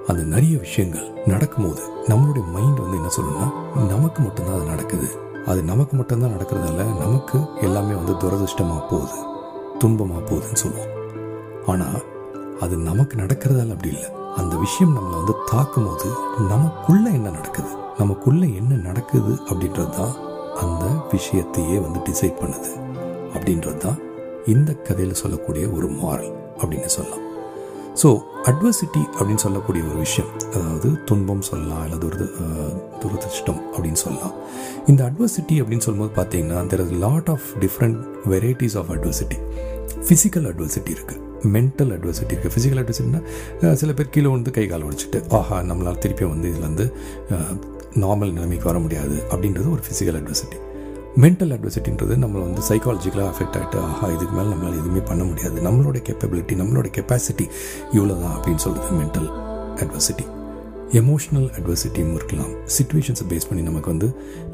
அந்த 0.08 0.22
நிறைய 0.24 0.58
விஷயங்கள் 0.58 1.06
நடக்கும்போது 1.26 1.84
நம்மளுடைய 2.08 2.46
மைண்ட் 2.52 2.80
வந்து 2.80 2.98
என்ன 2.98 3.12
சொல்லணும்னா 3.18 3.48
நமக்கு 3.88 4.22
மட்டும்தான் 4.22 4.56
அது 4.56 4.66
நடக்குது. 4.66 5.08
அது 5.46 5.64
நமக்கு 5.64 5.96
மட்டும்தான் 5.98 6.36
நடக்கிறதால 6.38 6.84
நமக்கு 7.00 7.40
எல்லாமே 7.62 7.94
வந்து 7.94 8.14
துரதிருஷ்டமாக 8.14 8.84
போகுது. 8.90 9.18
துன்பமாக 9.80 10.24
போகுதுன்னு 10.30 10.62
சொல்லுவோம். 10.64 10.94
ஆனால் 11.66 12.02
அது 12.60 12.78
நமக்கு 12.78 13.18
நடக்கிறதால 13.18 13.72
அப்படி 13.72 13.94
இல்லை. 13.94 14.10
அந்த 14.40 14.54
விஷயம் 14.64 14.96
நம்மளை 14.96 15.16
வந்து 15.22 15.36
தாக்கும் 15.52 15.88
போது 15.88 16.10
நமக்குள்ள 16.52 17.06
என்ன 17.18 17.28
நடக்குது? 17.38 17.72
நமக்குள்ள 18.00 18.46
என்ன 18.60 18.74
நடக்குது 18.88 19.34
அப்படின்றது 19.50 19.94
தான் 20.00 20.16
அந்த 20.64 20.86
விஷயத்தையே 21.14 21.78
வந்து 21.86 22.00
டிசைட் 22.10 22.40
பண்ணுது. 22.42 22.72
அப்படின்றது 23.36 23.80
தான் 23.86 24.02
இந்த 24.54 24.72
கதையில் 24.88 25.22
சொல்லக்கூடிய 25.22 25.66
ஒரு 25.78 25.88
மாரல் 26.02 26.34
அப்படின்னு 26.62 26.92
சொல்லலாம். 26.98 27.24
ஸோ 28.02 28.10
அட்வர்சிட்டி 28.50 29.02
அப்படின்னு 29.18 29.44
சொல்லக்கூடிய 29.44 29.84
ஒரு 29.90 30.00
விஷயம் 30.06 30.32
அதாவது 30.56 30.90
துன்பம் 31.10 31.44
சொல்லலாம் 31.50 31.84
இல்லை 31.86 31.98
ஒரு 32.10 32.18
துரதிருஷ்டம் 32.18 33.02
துரதிர்ஷ்டம் 33.02 33.62
அப்படின்னு 33.74 34.00
சொல்லலாம். 34.06 34.36
இந்த 34.92 35.02
அட்வர்சிட்டி 35.10 35.56
அப்படின்னு 35.62 35.86
சொல்லும்போது 35.86 36.14
பார்த்தீங்கன்னா 36.20 36.62
there 36.74 36.84
is 36.86 36.96
lot 37.06 37.32
of 37.36 37.48
different 37.64 38.00
varieties 38.34 38.78
of 38.82 38.92
adversity 38.96 39.40
physical 40.08 40.48
adversity 40.52 40.94
இருக்குது 40.98 41.22
மென்டல் 41.54 41.94
அட்வர்சிட்டி 41.96 42.34
இருக்குது 42.36 42.54
ஃபிசிக்கல் 42.56 42.82
அட்வர்சிட்டினா 42.82 43.72
சில 43.82 43.94
பேர் 43.98 44.12
கீழே 44.16 44.30
வந்து 44.36 44.52
கை 44.58 44.66
கால் 44.74 44.86
உடைச்சிட்டு 44.88 45.22
ஆஹா 45.40 45.58
நம்மளால் 45.70 46.02
திருப்பியும் 46.04 46.34
வந்து 46.36 46.50
இதில் 46.52 46.68
வந்து 46.70 46.86
நார்மல் 48.04 48.34
நிலைமைக்கு 48.38 48.70
வர 48.70 48.80
முடியாது. 48.86 49.18
அப்படின்றது 49.34 49.68
ஒரு 49.76 49.84
ஃபிசிக்கல் 49.88 50.18
அட்வர்சிட்டி 50.20 50.60
மென்டல் 51.24 51.54
அட்வர்சிட்டின்றது 51.56 52.14
நம்மளை 52.24 52.44
வந்து 52.48 52.62
சைக்காலஜிக்கலாக 52.70 53.28
அஃபெக்ட் 53.34 53.58
ஆகிட்டு 53.60 53.78
ஆஹா 53.90 54.08
இதுக்கு 54.16 54.34
மேலே 54.38 54.50
நம்மளால் 54.54 54.80
எதுவுமே 54.82 55.02
பண்ண 55.10 55.24
முடியாது. 55.30 55.58
நம்மளோட 55.68 56.00
கேப்பபிலிட்டி 56.08 56.56
நம்மளோட 56.62 56.90
கெப்பாசிட்டி 56.98 57.46
இவ்வளோ 57.98 58.16
தான் 58.24 58.36
அப்படின்னு 58.38 58.64
சொல்லுது 58.66 58.98
மென்டல் 59.02 59.30
அட்வர்சிட்டி 59.84 60.26
எமோஷ்னல் 61.00 61.48
அட்வர்சிட்டியும் 61.58 62.14
இருக்கலாம். 62.18 62.52
சுச்சுவேஷன்ஸை 62.76 63.26
பேஸ் 63.32 63.48
பண்ணி 63.50 63.64
நமக்கு 63.70 63.90
வந்து 63.94 64.10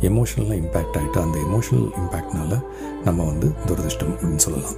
எமோஷ்னலாக 0.09 0.59
இம்பேக்ட் 0.63 0.97
ஆகிட்டு 0.99 1.19
அந்த 1.25 1.37
எமோஷ்னல் 1.47 1.89
இம்பேக்ட்னால 2.01 2.61
நம்ம 3.07 3.25
வந்து 3.31 3.49
துரதிருஷ்டம் 3.67 4.13
அப்படின்னு 4.15 4.45
சொல்லலாம். 4.47 4.77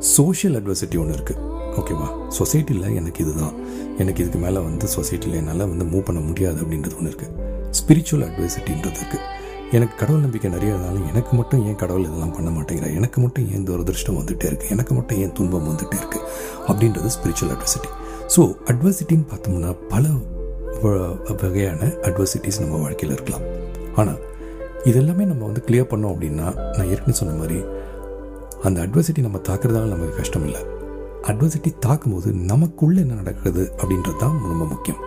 சோஷியல் 0.00 0.56
அட்வர்சிட்டி 0.60 0.98
ஒன்று 0.98 1.14
இருக்குது 1.18 1.44
ஓகேவா 1.80 2.06
சொசைட்டியில் 2.38 2.94
எனக்கு 2.94 3.24
இதுதான். 3.24 3.54
எனக்கு 3.98 4.22
இதுக்கு 4.22 4.38
மேலே 4.38 4.58
வந்து 4.58 4.86
சொசைட்டியில் 4.86 5.34
என்னால் 5.34 5.58
வந்து 5.58 5.84
மூவ் 5.84 6.00
பண்ண 6.00 6.20
முடியாது 6.20 6.58
அப்படின்றது 6.62 6.96
ஒன்று 6.96 7.10
இருக்குது 7.12 7.32
ஸ்பிரிச்சுவல் 7.70 8.24
அட்வைசிட்டின்றது 8.28 8.98
இருக்குது 9.02 9.24
எனக்கு 9.72 9.94
கடவுள் 9.96 10.20
நம்பிக்கை 10.20 10.50
நிறைய 10.50 10.74
இருந்தாலும் 10.74 11.06
எனக்கு 11.06 11.36
மட்டும் 11.36 11.66
ஏன் 11.66 11.76
கடவுள் 11.76 12.02
இதெல்லாம் 12.02 12.32
பண்ண 12.32 12.50
மாட்டேங்கிறா 12.50 12.94
எனக்கு 12.94 13.20
மட்டும் 13.20 13.48
ஏன் 13.54 13.66
துரதிருஷ்டம் 13.66 14.18
வந்துகிட்டே 14.18 14.46
இருக்குது 14.50 14.68
எனக்கு 14.68 14.94
மட்டும் 14.94 15.18
ஏன் 15.18 15.32
துன்பம் 15.32 15.68
வந்துகிட்டே 15.68 15.98
இருக்குது 16.02 16.24
அப்படின்றது 16.68 17.10
ஸ்பிரிச்சுவல் 17.16 17.52
அட்வர்சிட்டி 17.54 17.90
ஸோ 18.36 18.54
அட்வர்சிட்டின்னு 18.66 19.26
பார்த்தோம்னா 19.32 19.76
பல 19.88 20.08
வகையான 21.42 21.86
அட்வர்சிட்டிஸ் 21.86 22.60
நம்ம 22.60 22.76
வாழ்க்கையில் 22.76 23.14
இருக்கலாம். 23.16 23.42
ஆனால் 23.94 24.18
இதெல்லாமே 24.84 25.24
நம்ம 25.26 25.44
வந்து 25.44 25.62
கிளியர் 25.66 25.90
பண்ணோம் 25.90 26.12
அப்படின்னா 26.14 26.54
நான் 26.76 26.88
ஏற்கனவே 26.88 27.12
சொன்ன 27.12 27.34
மாதிரி 27.34 27.64
அந்த 28.62 28.86
அட்வர்சிட்டி 28.86 29.20
நம்ம 29.20 29.38
தாக்குறதால 29.38 29.88
நமக்கு 29.94 30.16
கஷ்டம் 30.16 30.44
இல்லை 30.44 30.60
அட்வர்சிட்டி 31.22 31.70
தாக்கும்போது 31.78 32.32
நமக்குள்ளே 32.32 33.00
என்ன 33.00 33.14
நடக்குது 33.14 33.72
அப்படின்றது 33.76 34.16
தான் 34.16 34.40
ரொம்ப 34.42 34.64
முக்கியம். 34.64 35.00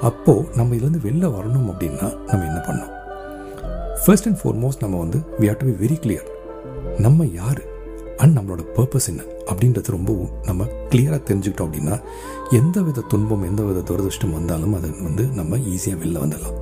அப்போது 0.00 0.48
நம்ம 0.54 0.74
இதுலேருந்து 0.74 1.04
வெளில 1.08 1.26
வரணும் 1.36 1.68
அப்படின்னா 1.72 2.06
நம்ம 2.26 2.44
என்ன 2.44 2.60
பண்ணோம் 2.68 2.92
ஃபர்ஸ்ட் 4.04 4.26
அண்ட் 4.26 4.40
ஃபார்மோஸ்ட் 4.44 4.80
நம்ம 4.80 4.98
வந்து 4.98 5.18
we 5.40 5.46
have 5.46 5.56
to 5.56 5.66
be 5.66 5.86
very 5.86 5.98
clear 5.98 6.28
நம்ம 6.98 7.26
யார்? 7.26 7.62
அண்ட் 8.16 8.38
நம்மளோட 8.38 8.64
பர்பஸ் 8.74 9.08
என்ன? 9.08 9.22
அப்படின்றது 9.46 9.84
ரொம்ப 9.86 10.30
நம்ம 10.44 10.64
கிளியராக 10.64 11.20
தெரிஞ்சுக்கிட்டோம் 11.30 11.68
அப்படின்னா 11.68 12.00
எந்த 12.50 12.82
வித 12.82 13.00
துன்பம் 13.08 13.42
எந்த 13.42 13.62
வித 13.62 13.94
துரதிருஷ்டம் 13.94 14.32
வந்தாலும் 14.32 14.74
அதை 14.74 14.90
வந்து 14.90 15.26
நம்ம 15.26 15.56
ஈஸியாக 15.56 16.00
வெளில 16.02 16.22
வந்துடலாம். 16.24 16.58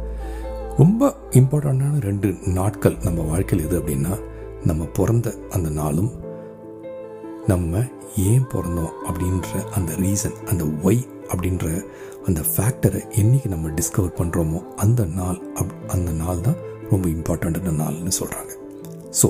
ரொம்ப 0.76 1.14
இம்பார்ட்டண்ட்டான 1.30 2.00
ரெண்டு 2.00 2.36
நாட்கள் 2.44 2.96
நம்ம 3.02 3.22
வாழ்க்கையில் 3.22 3.66
எது 3.66 3.80
அப்படின்னா 3.80 4.18
நம்ம 4.64 4.84
பிறந்த 4.84 5.34
அந்த 5.50 5.70
நாளும் 5.70 6.12
நம்ம 7.46 7.82
ஏன் 8.16 8.46
பிறந்தோம் 8.48 8.92
அப்படின்ற 9.06 9.70
அந்த 9.70 9.94
ரீசன் 9.94 10.44
அந்த 10.44 10.64
ஒய் 10.64 11.00
அப்படின்ற 11.28 11.66
அந்த 12.26 12.40
ஃபேக்டரை 12.42 13.10
என்றைக்கு 13.10 13.48
நம்ம 13.48 13.68
டிஸ்கவர் 13.68 14.16
பண்ணுறோமோ 14.18 14.62
அந்த 14.76 15.04
நாள் 15.04 15.40
அப் 15.54 15.72
அந்த 15.86 16.12
நாள் 16.12 16.40
தான் 16.40 16.58
ரொம்ப 16.90 17.08
இம்பார்ட்டண்ட்டான 17.08 17.76
நாள்னு 17.78 18.10
சொல்கிறாங்க 18.20 18.52
ஸோ 19.20 19.28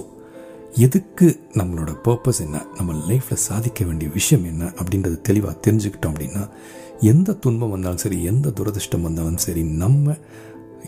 எதுக்கு 0.76 1.26
நம்மளோட 1.54 1.96
பர்பஸ் 2.02 2.40
என்ன? 2.40 2.66
நம்ம 2.76 2.92
லைஃப்பில் 3.08 3.46
சாதிக்க 3.46 3.84
வேண்டிய 3.84 4.10
விஷயம் 4.14 4.44
என்ன 4.44 4.72
அப்படின்றது 4.76 5.20
தெளிவாக 5.20 5.70
தெரிஞ்சுக்கிட்டோம் 5.70 6.12
அப்படின்னா 6.12 6.44
எந்த 7.00 7.32
துன்பம் 7.32 7.70
வந்தாலும் 7.70 7.96
சரி 7.96 8.22
எந்த 8.24 8.50
துரதிருஷ்டம் 8.50 9.00
வந்தாலும் 9.00 9.36
சரி 9.36 9.62
நம்ம 9.62 10.16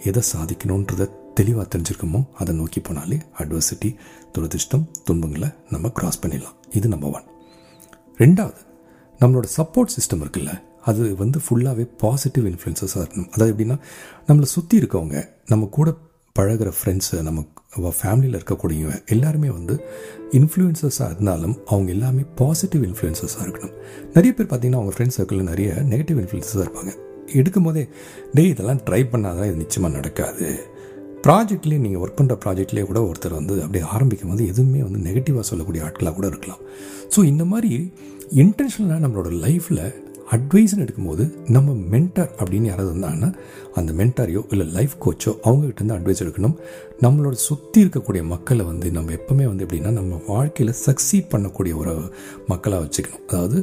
எதை 0.05 0.23
சாதிக்கணுன்றதை 0.35 1.07
தெளிவாக 1.39 1.67
தெரிஞ்சிருக்கோமோ 1.73 2.21
அதை 2.41 2.53
நோக்கி 2.61 2.81
போனாலே 2.81 3.19
அட்வர்சிட்டி 3.43 3.91
துரதிருஷ்டம் 4.35 4.85
துன்பங்களை 5.05 5.49
நம்ம 5.71 5.89
கிராஸ் 5.99 6.21
பண்ணிடலாம். 6.23 6.57
இது 6.79 6.89
நம்பர் 6.95 7.15
ஒன் 7.19 7.29
ரெண்டாவது 8.23 8.63
நம்மளோட 9.21 9.47
சப்போர்ட் 9.59 9.95
சிஸ்டம் 9.97 10.23
இருக்குல்ல 10.25 10.53
அது 10.91 11.03
வந்து 11.23 11.39
ஃபுல்லாகவே 11.45 11.85
பாசிட்டிவ் 12.03 12.47
இன்ஃப்ளூயன்சஸாக 12.51 13.03
இருக்கணும். 13.05 13.31
அதாவது 13.35 13.53
எப்படின்னா 13.55 13.79
நம்மளை 14.29 14.49
சுற்றி 14.57 14.75
இருக்கவங்க 14.81 15.19
நம்ம 15.53 15.69
கூட 15.77 15.91
பழகிற 16.39 16.71
ஃப்ரெண்ட்ஸு 16.79 17.17
நம்ம 17.27 17.91
ஃபேமிலியில் 18.01 18.37
இருக்கக்கூடியவங்க 18.39 18.97
எல்லாருமே 19.15 19.51
வந்து 19.59 19.75
இன்ஃப்ளூயன்சஸாக 20.39 21.09
இருந்தாலும் 21.13 21.57
அவங்க 21.67 21.91
எல்லாமே 21.97 22.23
பாசிட்டிவ் 22.41 22.83
இன்ஃப்ளூயன்சஸாக 22.89 23.45
இருக்கணும். 23.47 23.75
நிறைய 24.15 24.33
பேர் 24.35 24.51
பார்த்திங்கன்னா 24.53 24.81
அவங்க 24.81 24.95
ஃப்ரெண்ட்ஸ் 24.97 25.19
சர்க்கிளில் 25.19 25.51
நிறைய 25.53 25.69
நெகட்டிவ் 25.93 26.21
இன்ஃப்ளூயன்சஸாக 26.23 26.65
இருப்பாங்க. 26.67 26.93
எடுக்கும் 27.41 27.67
போதே 27.67 27.83
டே 28.37 28.43
இதெல்லாம் 28.53 28.81
ட்ரை 28.89 29.03
பண்ணாதான் 29.13 29.49
இது 29.51 29.63
நிச்சயமாக 29.65 29.95
நடக்காது. 29.97 30.49
ப்ராஜெக்ட்லேயே 31.25 31.83
நீங்கள் 31.85 32.03
ஒர்க் 32.05 32.19
பண்ணுற 32.21 32.35
ப்ராஜெக்ட்லேயே 32.45 32.87
கூட 32.89 33.01
ஒருத்தர் 33.09 33.37
வந்து 33.41 33.55
அப்படியே 33.65 33.85
ஆரம்பிக்கும் 33.95 34.31
போது 34.31 34.47
எதுவுமே 34.53 34.81
வந்து 34.87 34.99
நெகட்டிவாக 35.07 35.45
சொல்லக்கூடிய 35.51 35.85
ஆட்களாக 35.87 36.15
கூட 36.15 36.27
இருக்கலாம். 36.27 36.61
ஸோ 37.15 37.25
இந்த 37.25 37.45
மாதிரி 37.53 37.71
இன்டென்ஷனலாக 38.43 39.03
நம்மளோட 39.05 39.31
லைஃப்பில் 39.45 39.85
அட்வைஸ்னு 40.35 40.85
எடுக்கும்போது 40.85 41.25
நம்ம 41.55 41.73
மென்டர் 41.93 42.31
அப்படின்னு 42.41 42.69
யாராவது 42.71 42.93
இருந்தாங்கன்னா 42.93 43.31
அந்த 43.79 43.91
மென்டாரையோ 44.01 44.43
இல்லை 44.53 44.67
லைஃப் 44.77 44.95
கோச்சோ 45.05 45.31
அவங்ககிட்ட 45.47 45.81
இருந்து 45.81 45.97
அட்வைஸ் 45.97 46.23
எடுக்கணும். 46.25 46.55
நம்மளோட 47.05 47.37
சுற்றி 47.49 47.79
இருக்கக்கூடிய 47.85 48.23
மக்களை 48.33 48.65
வந்து 48.71 48.87
நம்ம 48.97 49.13
எப்போவுமே 49.19 49.47
வந்து 49.51 49.65
எப்படின்னா 49.67 49.93
நம்ம 49.99 50.21
வாழ்க்கையில் 50.29 50.75
சக்சீட் 50.87 51.31
பண்ணக்கூடிய 51.33 51.75
ஒரு 51.83 51.95
மக்களாக 52.53 52.81
வச்சுக்கணும். 52.85 53.25
அதாவது 53.31 53.59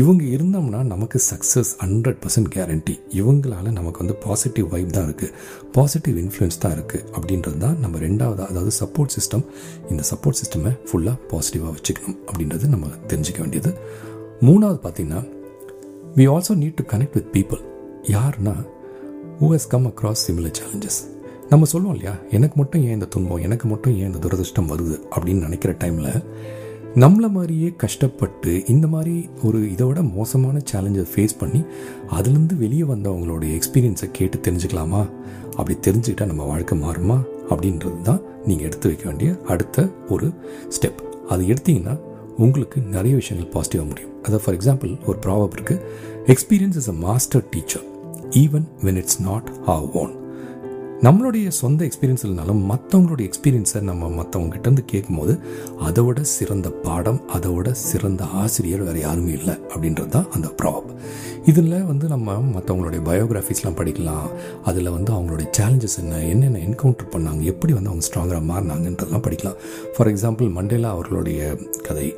இவங்க 0.00 0.22
இருந்தோம்னா 0.36 0.80
நமக்கு 0.92 1.18
சக்ஸஸ் 1.30 1.72
ஹண்ட்ரட் 1.82 2.20
பர்சன்ட் 2.24 2.50
கேரண்டி 2.56 2.94
இவங்களால 3.20 3.72
நமக்கு 3.78 4.02
வந்து 4.02 4.16
பாசிட்டிவ் 4.26 4.66
வைப் 4.74 4.92
தான் 4.96 5.06
இருக்குது 5.08 5.34
பாசிட்டிவ் 5.76 6.18
இன்ஃப்ளூயன்ஸ் 6.22 6.60
தான் 6.64 6.74
இருக்குது 6.76 7.04
அப்படின்றது 7.16 7.58
தான் 7.64 7.76
நம்ம 7.84 7.98
ரெண்டாவது 8.06 8.42
அதாவது 8.50 8.72
சப்போர்ட் 8.82 9.14
சிஸ்டம் 9.16 9.44
இந்த 9.92 10.04
சப்போர்ட் 10.12 10.40
சிஸ்டமை 10.42 10.72
ஃபுல்லாக 10.88 11.16
பாசிட்டிவாக 11.32 11.74
வச்சுக்கணும் 11.76 12.18
அப்படின்றது 12.28 12.72
நம்ம 12.74 12.88
தெரிஞ்சிக்க 13.12 13.40
வேண்டியது. 13.44 13.72
மூணாவது 14.48 14.80
பார்த்திங்கன்னா 14.86 15.22
we 16.16 16.18
also 16.18 16.52
need 16.54 16.74
to 16.74 16.96
connect 16.96 17.12
with 17.12 17.28
people 17.32 17.60
யாருன்னா 18.02 18.54
who 19.40 19.44
has 19.44 19.66
come 19.68 19.86
across 19.86 20.22
similar 20.26 20.52
challenges 20.58 20.98
நம்ம 21.48 21.64
சொல்லுவோம் 21.64 21.96
இல்லையா 21.96 22.18
எனக்கு 22.30 22.56
மட்டும் 22.56 22.82
ஏன் 22.84 22.92
இந்த 22.92 23.06
துன்பம்? 23.06 23.42
எனக்கு 23.42 23.68
மட்டும் 23.68 23.96
ஏன் 23.96 24.14
இந்த 24.14 24.28
துரதிருஷ்டம் 24.28 24.70
வருது? 24.70 24.96
அப்படின்னு 25.16 25.38
நினைக்கிற 25.38 25.72
டைமில் 25.72 26.24
நம்மளை 26.94 27.30
மாதிரியே 27.30 27.74
கஷ்டப்பட்டு 27.76 28.66
இந்த 28.66 28.86
மாதிரி 28.86 29.28
ஒரு 29.42 29.70
இதை 29.70 29.86
விட 29.86 30.02
மோசமான 30.02 30.60
சேலஞ்சை 30.72 31.04
ஃபேஸ் 31.14 31.38
பண்ணி 31.38 31.64
அதுலேருந்து 32.10 32.56
வெளியே 32.58 32.82
வந்தவங்களோட 32.82 33.58
எக்ஸ்பீரியன்ஸை 33.58 34.08
கேட்டு 34.12 34.38
தெரிஞ்சுக்கலாமா? 34.38 35.10
அப்படி 35.50 35.78
தெரிஞ்சுக்கிட்டா 35.86 36.26
நம்ம 36.26 36.44
வாழ்க்கை 36.44 36.78
மாறுமா? 36.80 37.18
அப்படின்றது 37.48 38.02
தான் 38.02 38.20
நீங்கள் 38.46 38.66
எடுத்து 38.66 38.88
வைக்க 38.88 39.08
வேண்டிய 39.08 39.36
அடுத்த 39.46 39.88
ஒரு 40.08 40.32
ஸ்டெப் 40.68 41.00
அது 41.28 41.44
எடுத்திங்கன்னா 41.44 41.98
உங்களுக்கு 42.36 42.80
நிறைய 42.80 43.16
விஷயங்கள் 43.16 43.52
பாசிட்டிவாக 43.52 43.86
முடியும். 43.86 44.22
அதாவது 44.22 44.44
ஃபார் 44.44 44.56
எக்ஸாம்பிள் 44.56 45.04
ஒரு 45.06 45.18
ப்ராபப் 45.26 45.56
இருக்குது 45.56 45.80
experience 46.26 46.76
is 46.76 46.88
a 46.88 46.92
master 46.92 47.44
teacher 47.50 47.82
even 48.30 48.66
when 48.82 48.96
it's 48.96 49.20
not 49.20 49.50
our 49.66 49.90
own 49.92 50.19
நம்மளுடைய 51.04 51.48
சொந்த 51.48 51.80
எக்ஸ்பீரியன்ஸ் 51.84 52.22
இல்லைனாலும் 52.22 52.58
மற்றவங்களுடைய 52.70 53.26
எக்ஸ்பீரியன்ஸை 53.28 53.80
நம்ம 53.80 54.08
மற்றவங்க 54.08 54.50
கிட்டேருந்து 54.54 54.82
கேட்கும்போது 54.86 55.34
அதை 55.86 56.02
விட 56.04 56.22
சிறந்த 56.22 56.68
பாடம் 56.70 57.20
அதை 57.28 57.50
விட 57.54 57.72
சிறந்த 57.74 58.24
ஆசிரியர் 58.24 58.82
வேறு 58.82 59.00
யாருமே 59.00 59.32
இல்லை 59.32 59.54
அப்படின்றது 59.72 60.08
தான் 60.08 60.26
அந்த 60.30 60.48
ப்ராப் 60.62 60.90
இதில் 61.44 61.76
வந்து 61.82 62.08
நம்ம 62.08 62.34
மற்றவங்களுடைய 62.56 63.02
பயோகிராஃபிஸ்லாம் 63.08 63.78
படிக்கலாம். 63.80 64.28
அதில் 64.64 64.90
வந்து 64.90 65.12
அவங்களுடைய 65.12 65.48
சேலஞ்சஸ் 65.58 65.96
என்ன 66.02 66.20
என்னென்ன 66.32 66.58
என்கவுண்டர் 66.58 67.12
பண்ணாங்க 67.14 67.40
எப்படி 67.54 67.72
வந்து 67.72 67.90
அவங்க 67.92 68.06
ஸ்ட்ராங்காக 68.08 68.42
மாறினாங்கன்றதெல்லாம் 68.50 69.24
படிக்கலாம். 69.28 69.58
ஃபார் 69.94 70.12
எக்ஸாம்பிள் 70.12 70.52
மண்டேலா 70.58 70.90
அவர்களுடைய 70.90 71.56
கதை 71.88 72.14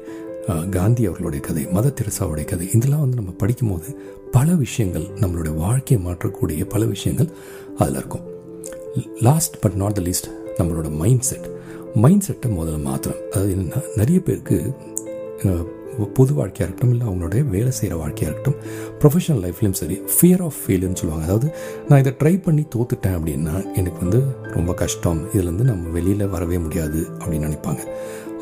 காந்தி 0.70 1.02
அவர்களுடைய 1.06 1.44
கதை 1.46 1.64
மத 1.70 1.94
தெரசாவுடைய 2.00 2.44
கதை 2.44 2.68
இதெல்லாம் 2.72 3.00
வந்து 3.00 3.20
நம்ம 3.22 3.30
படிக்கும்போது 3.44 3.88
பல 4.32 4.50
விஷயங்கள் 4.64 5.08
நம்மளுடைய 5.22 5.54
வாழ்க்கையை 5.56 6.00
மாற்றக்கூடிய 6.06 6.64
பல 6.68 6.84
விஷயங்கள் 6.96 7.32
அதில் 7.78 8.00
இருக்கும். 8.02 8.26
Last 9.20 9.60
but 9.60 9.72
not 9.72 9.92
the 9.92 10.02
least 10.02 10.30
நம்மளோட 10.58 10.90
மைண்ட் 10.90 11.20
செட் 11.20 11.46
மைண்ட் 11.94 12.22
செட்டை 12.22 12.48
முதல்ல 12.50 12.80
மாற்றணும் 12.88 13.22
அதாவது 13.30 13.54
என்னென்னா 13.54 13.82
நிறைய 13.96 14.20
பேருக்கு 14.20 14.58
பொது 16.14 16.34
வாழ்க்கையாக 16.34 16.66
இருக்கட்டும் 16.66 16.90
இல்லை 16.90 17.06
அவங்களுடைய 17.06 17.48
வேலை 17.48 17.70
செய்கிற 17.70 18.00
வாழ்க்கையாக 18.00 18.32
இருக்கட்டும் 18.32 18.58
ப்ரொஃபஷனல் 19.00 19.42
லைஃப்லையும் 19.44 19.78
சரி 19.80 20.02
ஃபியர் 20.12 20.42
ஆஃப் 20.42 20.58
ஃபெயிலுன்னு 20.62 20.98
சொல்லுவாங்க. 21.00 21.26
அதாவது 21.28 21.54
நான் 21.88 21.98
இதை 21.98 22.12
ட்ரை 22.18 22.42
பண்ணி 22.42 22.66
தோத்துட்டேன் 22.74 23.16
அப்படின்னா 23.18 23.74
எனக்கு 23.74 23.98
வந்து 24.00 24.20
ரொம்ப 24.42 24.74
கஷ்டம். 24.74 25.20
இதுலேருந்து 25.32 25.66
நம்ம 25.72 25.88
வெளியில் 25.88 26.26
வரவே 26.26 26.58
முடியாது 26.58 27.06
அப்படின்னு 27.18 27.48
நினைப்பாங்க. 27.48 27.82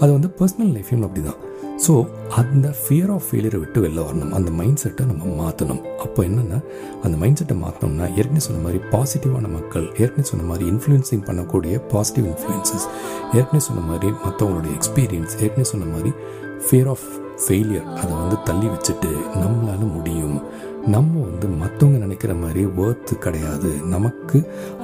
அது 0.00 0.10
வந்து 0.12 0.28
பர்சனல் 0.38 0.74
லைஃப்லையும் 0.76 1.06
அப்படி 1.06 1.22
தான் 1.28 1.40
ஸோ 1.86 1.92
அந்த 2.40 2.66
ஃபியர் 2.80 3.10
ஆஃப் 3.14 3.26
ஃபெயிலியரை 3.26 3.58
விட்டு 3.58 3.78
வெளில 3.82 4.00
வரணும். 4.06 4.32
அந்த 4.32 4.50
மைண்ட் 4.50 4.76
செட்டை 4.76 5.06
நம்ம 5.06 5.24
மாற்றணும் 5.42 5.80
அப்போ 5.98 6.22
என்னென்னா 6.22 6.58
அந்த 7.02 7.16
மைண்ட் 7.16 7.36
செட்டை 7.36 7.56
மாற்றினோம்னா 7.56 8.06
ஏற்கனவே 8.18 8.38
சொன்ன 8.38 8.62
மாதிரி 8.62 8.80
பாசிட்டிவான 8.92 9.48
மக்கள் 9.48 9.86
ஏற்கனவே 10.02 10.22
சொன்ன 10.22 10.44
மாதிரி 10.44 10.64
இன்ஃப்ளூயன்சிங் 10.70 11.24
பண்ணக்கூடிய 11.28 11.80
பாசிட்டிவ் 11.92 12.26
இன்ஃப்ளூயன்சஸ் 12.26 12.86
ஏற்கனவே 13.32 13.58
சொன்ன 13.58 13.80
மாதிரி 13.80 14.10
மற்றவங்களுடைய 14.24 14.74
எக்ஸ்பீரியன்ஸ் 14.78 15.34
ஏற்கனவே 15.44 15.68
சொன்ன 15.72 15.84
மாதிரி 15.84 16.12
ஃபியர் 16.66 16.88
ஆஃப் 16.88 17.06
ஃபெயிலியர் 17.44 17.86
அதை 17.92 18.12
வந்து 18.12 18.36
தள்ளி 18.44 18.66
வச்சுட்டு 18.66 19.10
நம்மளால 19.42 19.82
முடியும். 19.96 20.38
நம்ம 20.94 21.12
வந்து 21.24 21.46
மற்றவங்க 21.60 21.98
நினைக்கிற 22.04 22.32
மாதிரி 22.42 22.62
ஒர்த்து 22.82 23.14
கிடையாது. 23.24 23.70
நமக்கு 23.94 24.38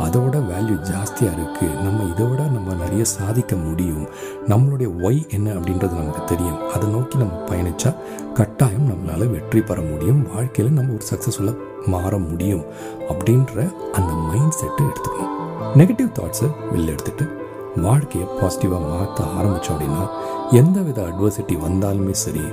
அதோட 0.04 0.34
வேல்யூ 0.50 0.76
ஜாஸ்தியாக 0.90 1.36
இருக்குது 1.36 1.78
நம்ம 1.84 1.98
இதை 2.12 2.26
விட 2.30 2.42
நம்ம 2.56 2.74
நிறைய 2.82 3.04
சாதிக்க 3.14 3.56
முடியும். 3.66 4.04
நம்மளுடைய 4.52 4.88
ஒய் 5.06 5.20
என்ன 5.36 5.48
அப்படின்றது 5.58 5.94
நமக்கு 6.00 6.22
தெரியும். 6.32 6.60
அதை 6.74 6.88
நோக்கி 6.94 7.16
நம்ம 7.22 7.40
பயணித்தா 7.50 7.92
கட்டாயம் 8.38 8.90
நம்மளால் 8.92 9.32
வெற்றி 9.34 9.60
பெற 9.60 9.80
முடியும். 9.90 10.20
வாழ்க்கையில் 10.34 10.76
நம்ம 10.78 10.94
ஒரு 10.98 11.06
சக்ஸஸ்ஃபுல்லாக 11.12 11.90
மாற 11.94 12.12
முடியும். 12.28 12.64
அப்படின்ற 13.12 13.56
அந்த 13.98 14.12
மைண்ட் 14.28 14.58
செட்டை 14.60 14.84
எடுத்துக்கணும். 14.90 15.34
நெகட்டிவ் 15.80 16.14
தாட்ஸை 16.20 16.50
வெளில 16.72 16.94
எடுத்துகிட்டு 16.96 17.26
வாழ்க்கையை 17.86 18.26
பாசிட்டிவாக 18.38 18.84
மாற்ற 18.92 19.24
ஆரம்பித்தோம் 19.38 19.74
அப்படின்னா 19.76 20.04
எந்த 20.62 20.80
வித 20.88 21.00
அட்வர்சிட்டி 21.10 21.56
வந்தாலுமே 21.66 22.16
சரி 22.24 22.46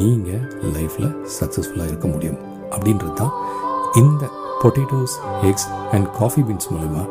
நீங்கள் 0.00 0.46
லைஃப்பில் 0.76 1.12
சக்ஸஸ்ஃபுல்லாக 1.38 1.90
இருக்க 1.92 2.08
முடியும். 2.14 2.40
அப்படின்றது 2.70 3.12
தான் 3.12 3.34
இந்த 3.94 4.24
potatoes 4.62 5.16
eggs 5.42 5.68
and 5.90 6.10
coffee 6.18 6.42
beans 6.42 6.70
மூலயமா 6.72 7.04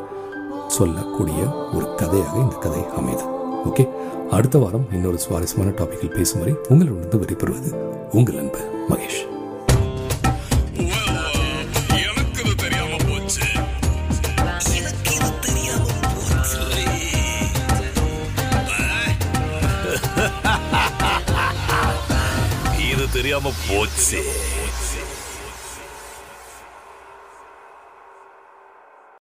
சொல்லக்கூடிய 0.68 1.40
ஒரு 1.74 1.96
கதையாக 1.96 2.36
இந்த 2.38 2.56
கதை 2.58 2.84
அமைது 2.98 3.26
ஓகே 3.70 3.86
அடுத்த 4.32 4.58
வாரம் 4.58 4.88
இன்னொரு 4.92 5.20
சுவாரஸ்யமான 5.20 5.74
டாப்பிக்கில் 5.78 6.16
பேசும் 6.16 6.40
வரை 6.40 6.56
உங்களிடமிருந்து 6.70 7.18
விடைபெறுவது 7.18 7.72
உங்கள் 8.12 8.38
அன்பு 8.38 8.62
மகேஷ். 8.90 9.22
தெரியாம 23.14 23.52
போச்சு. 23.68 24.20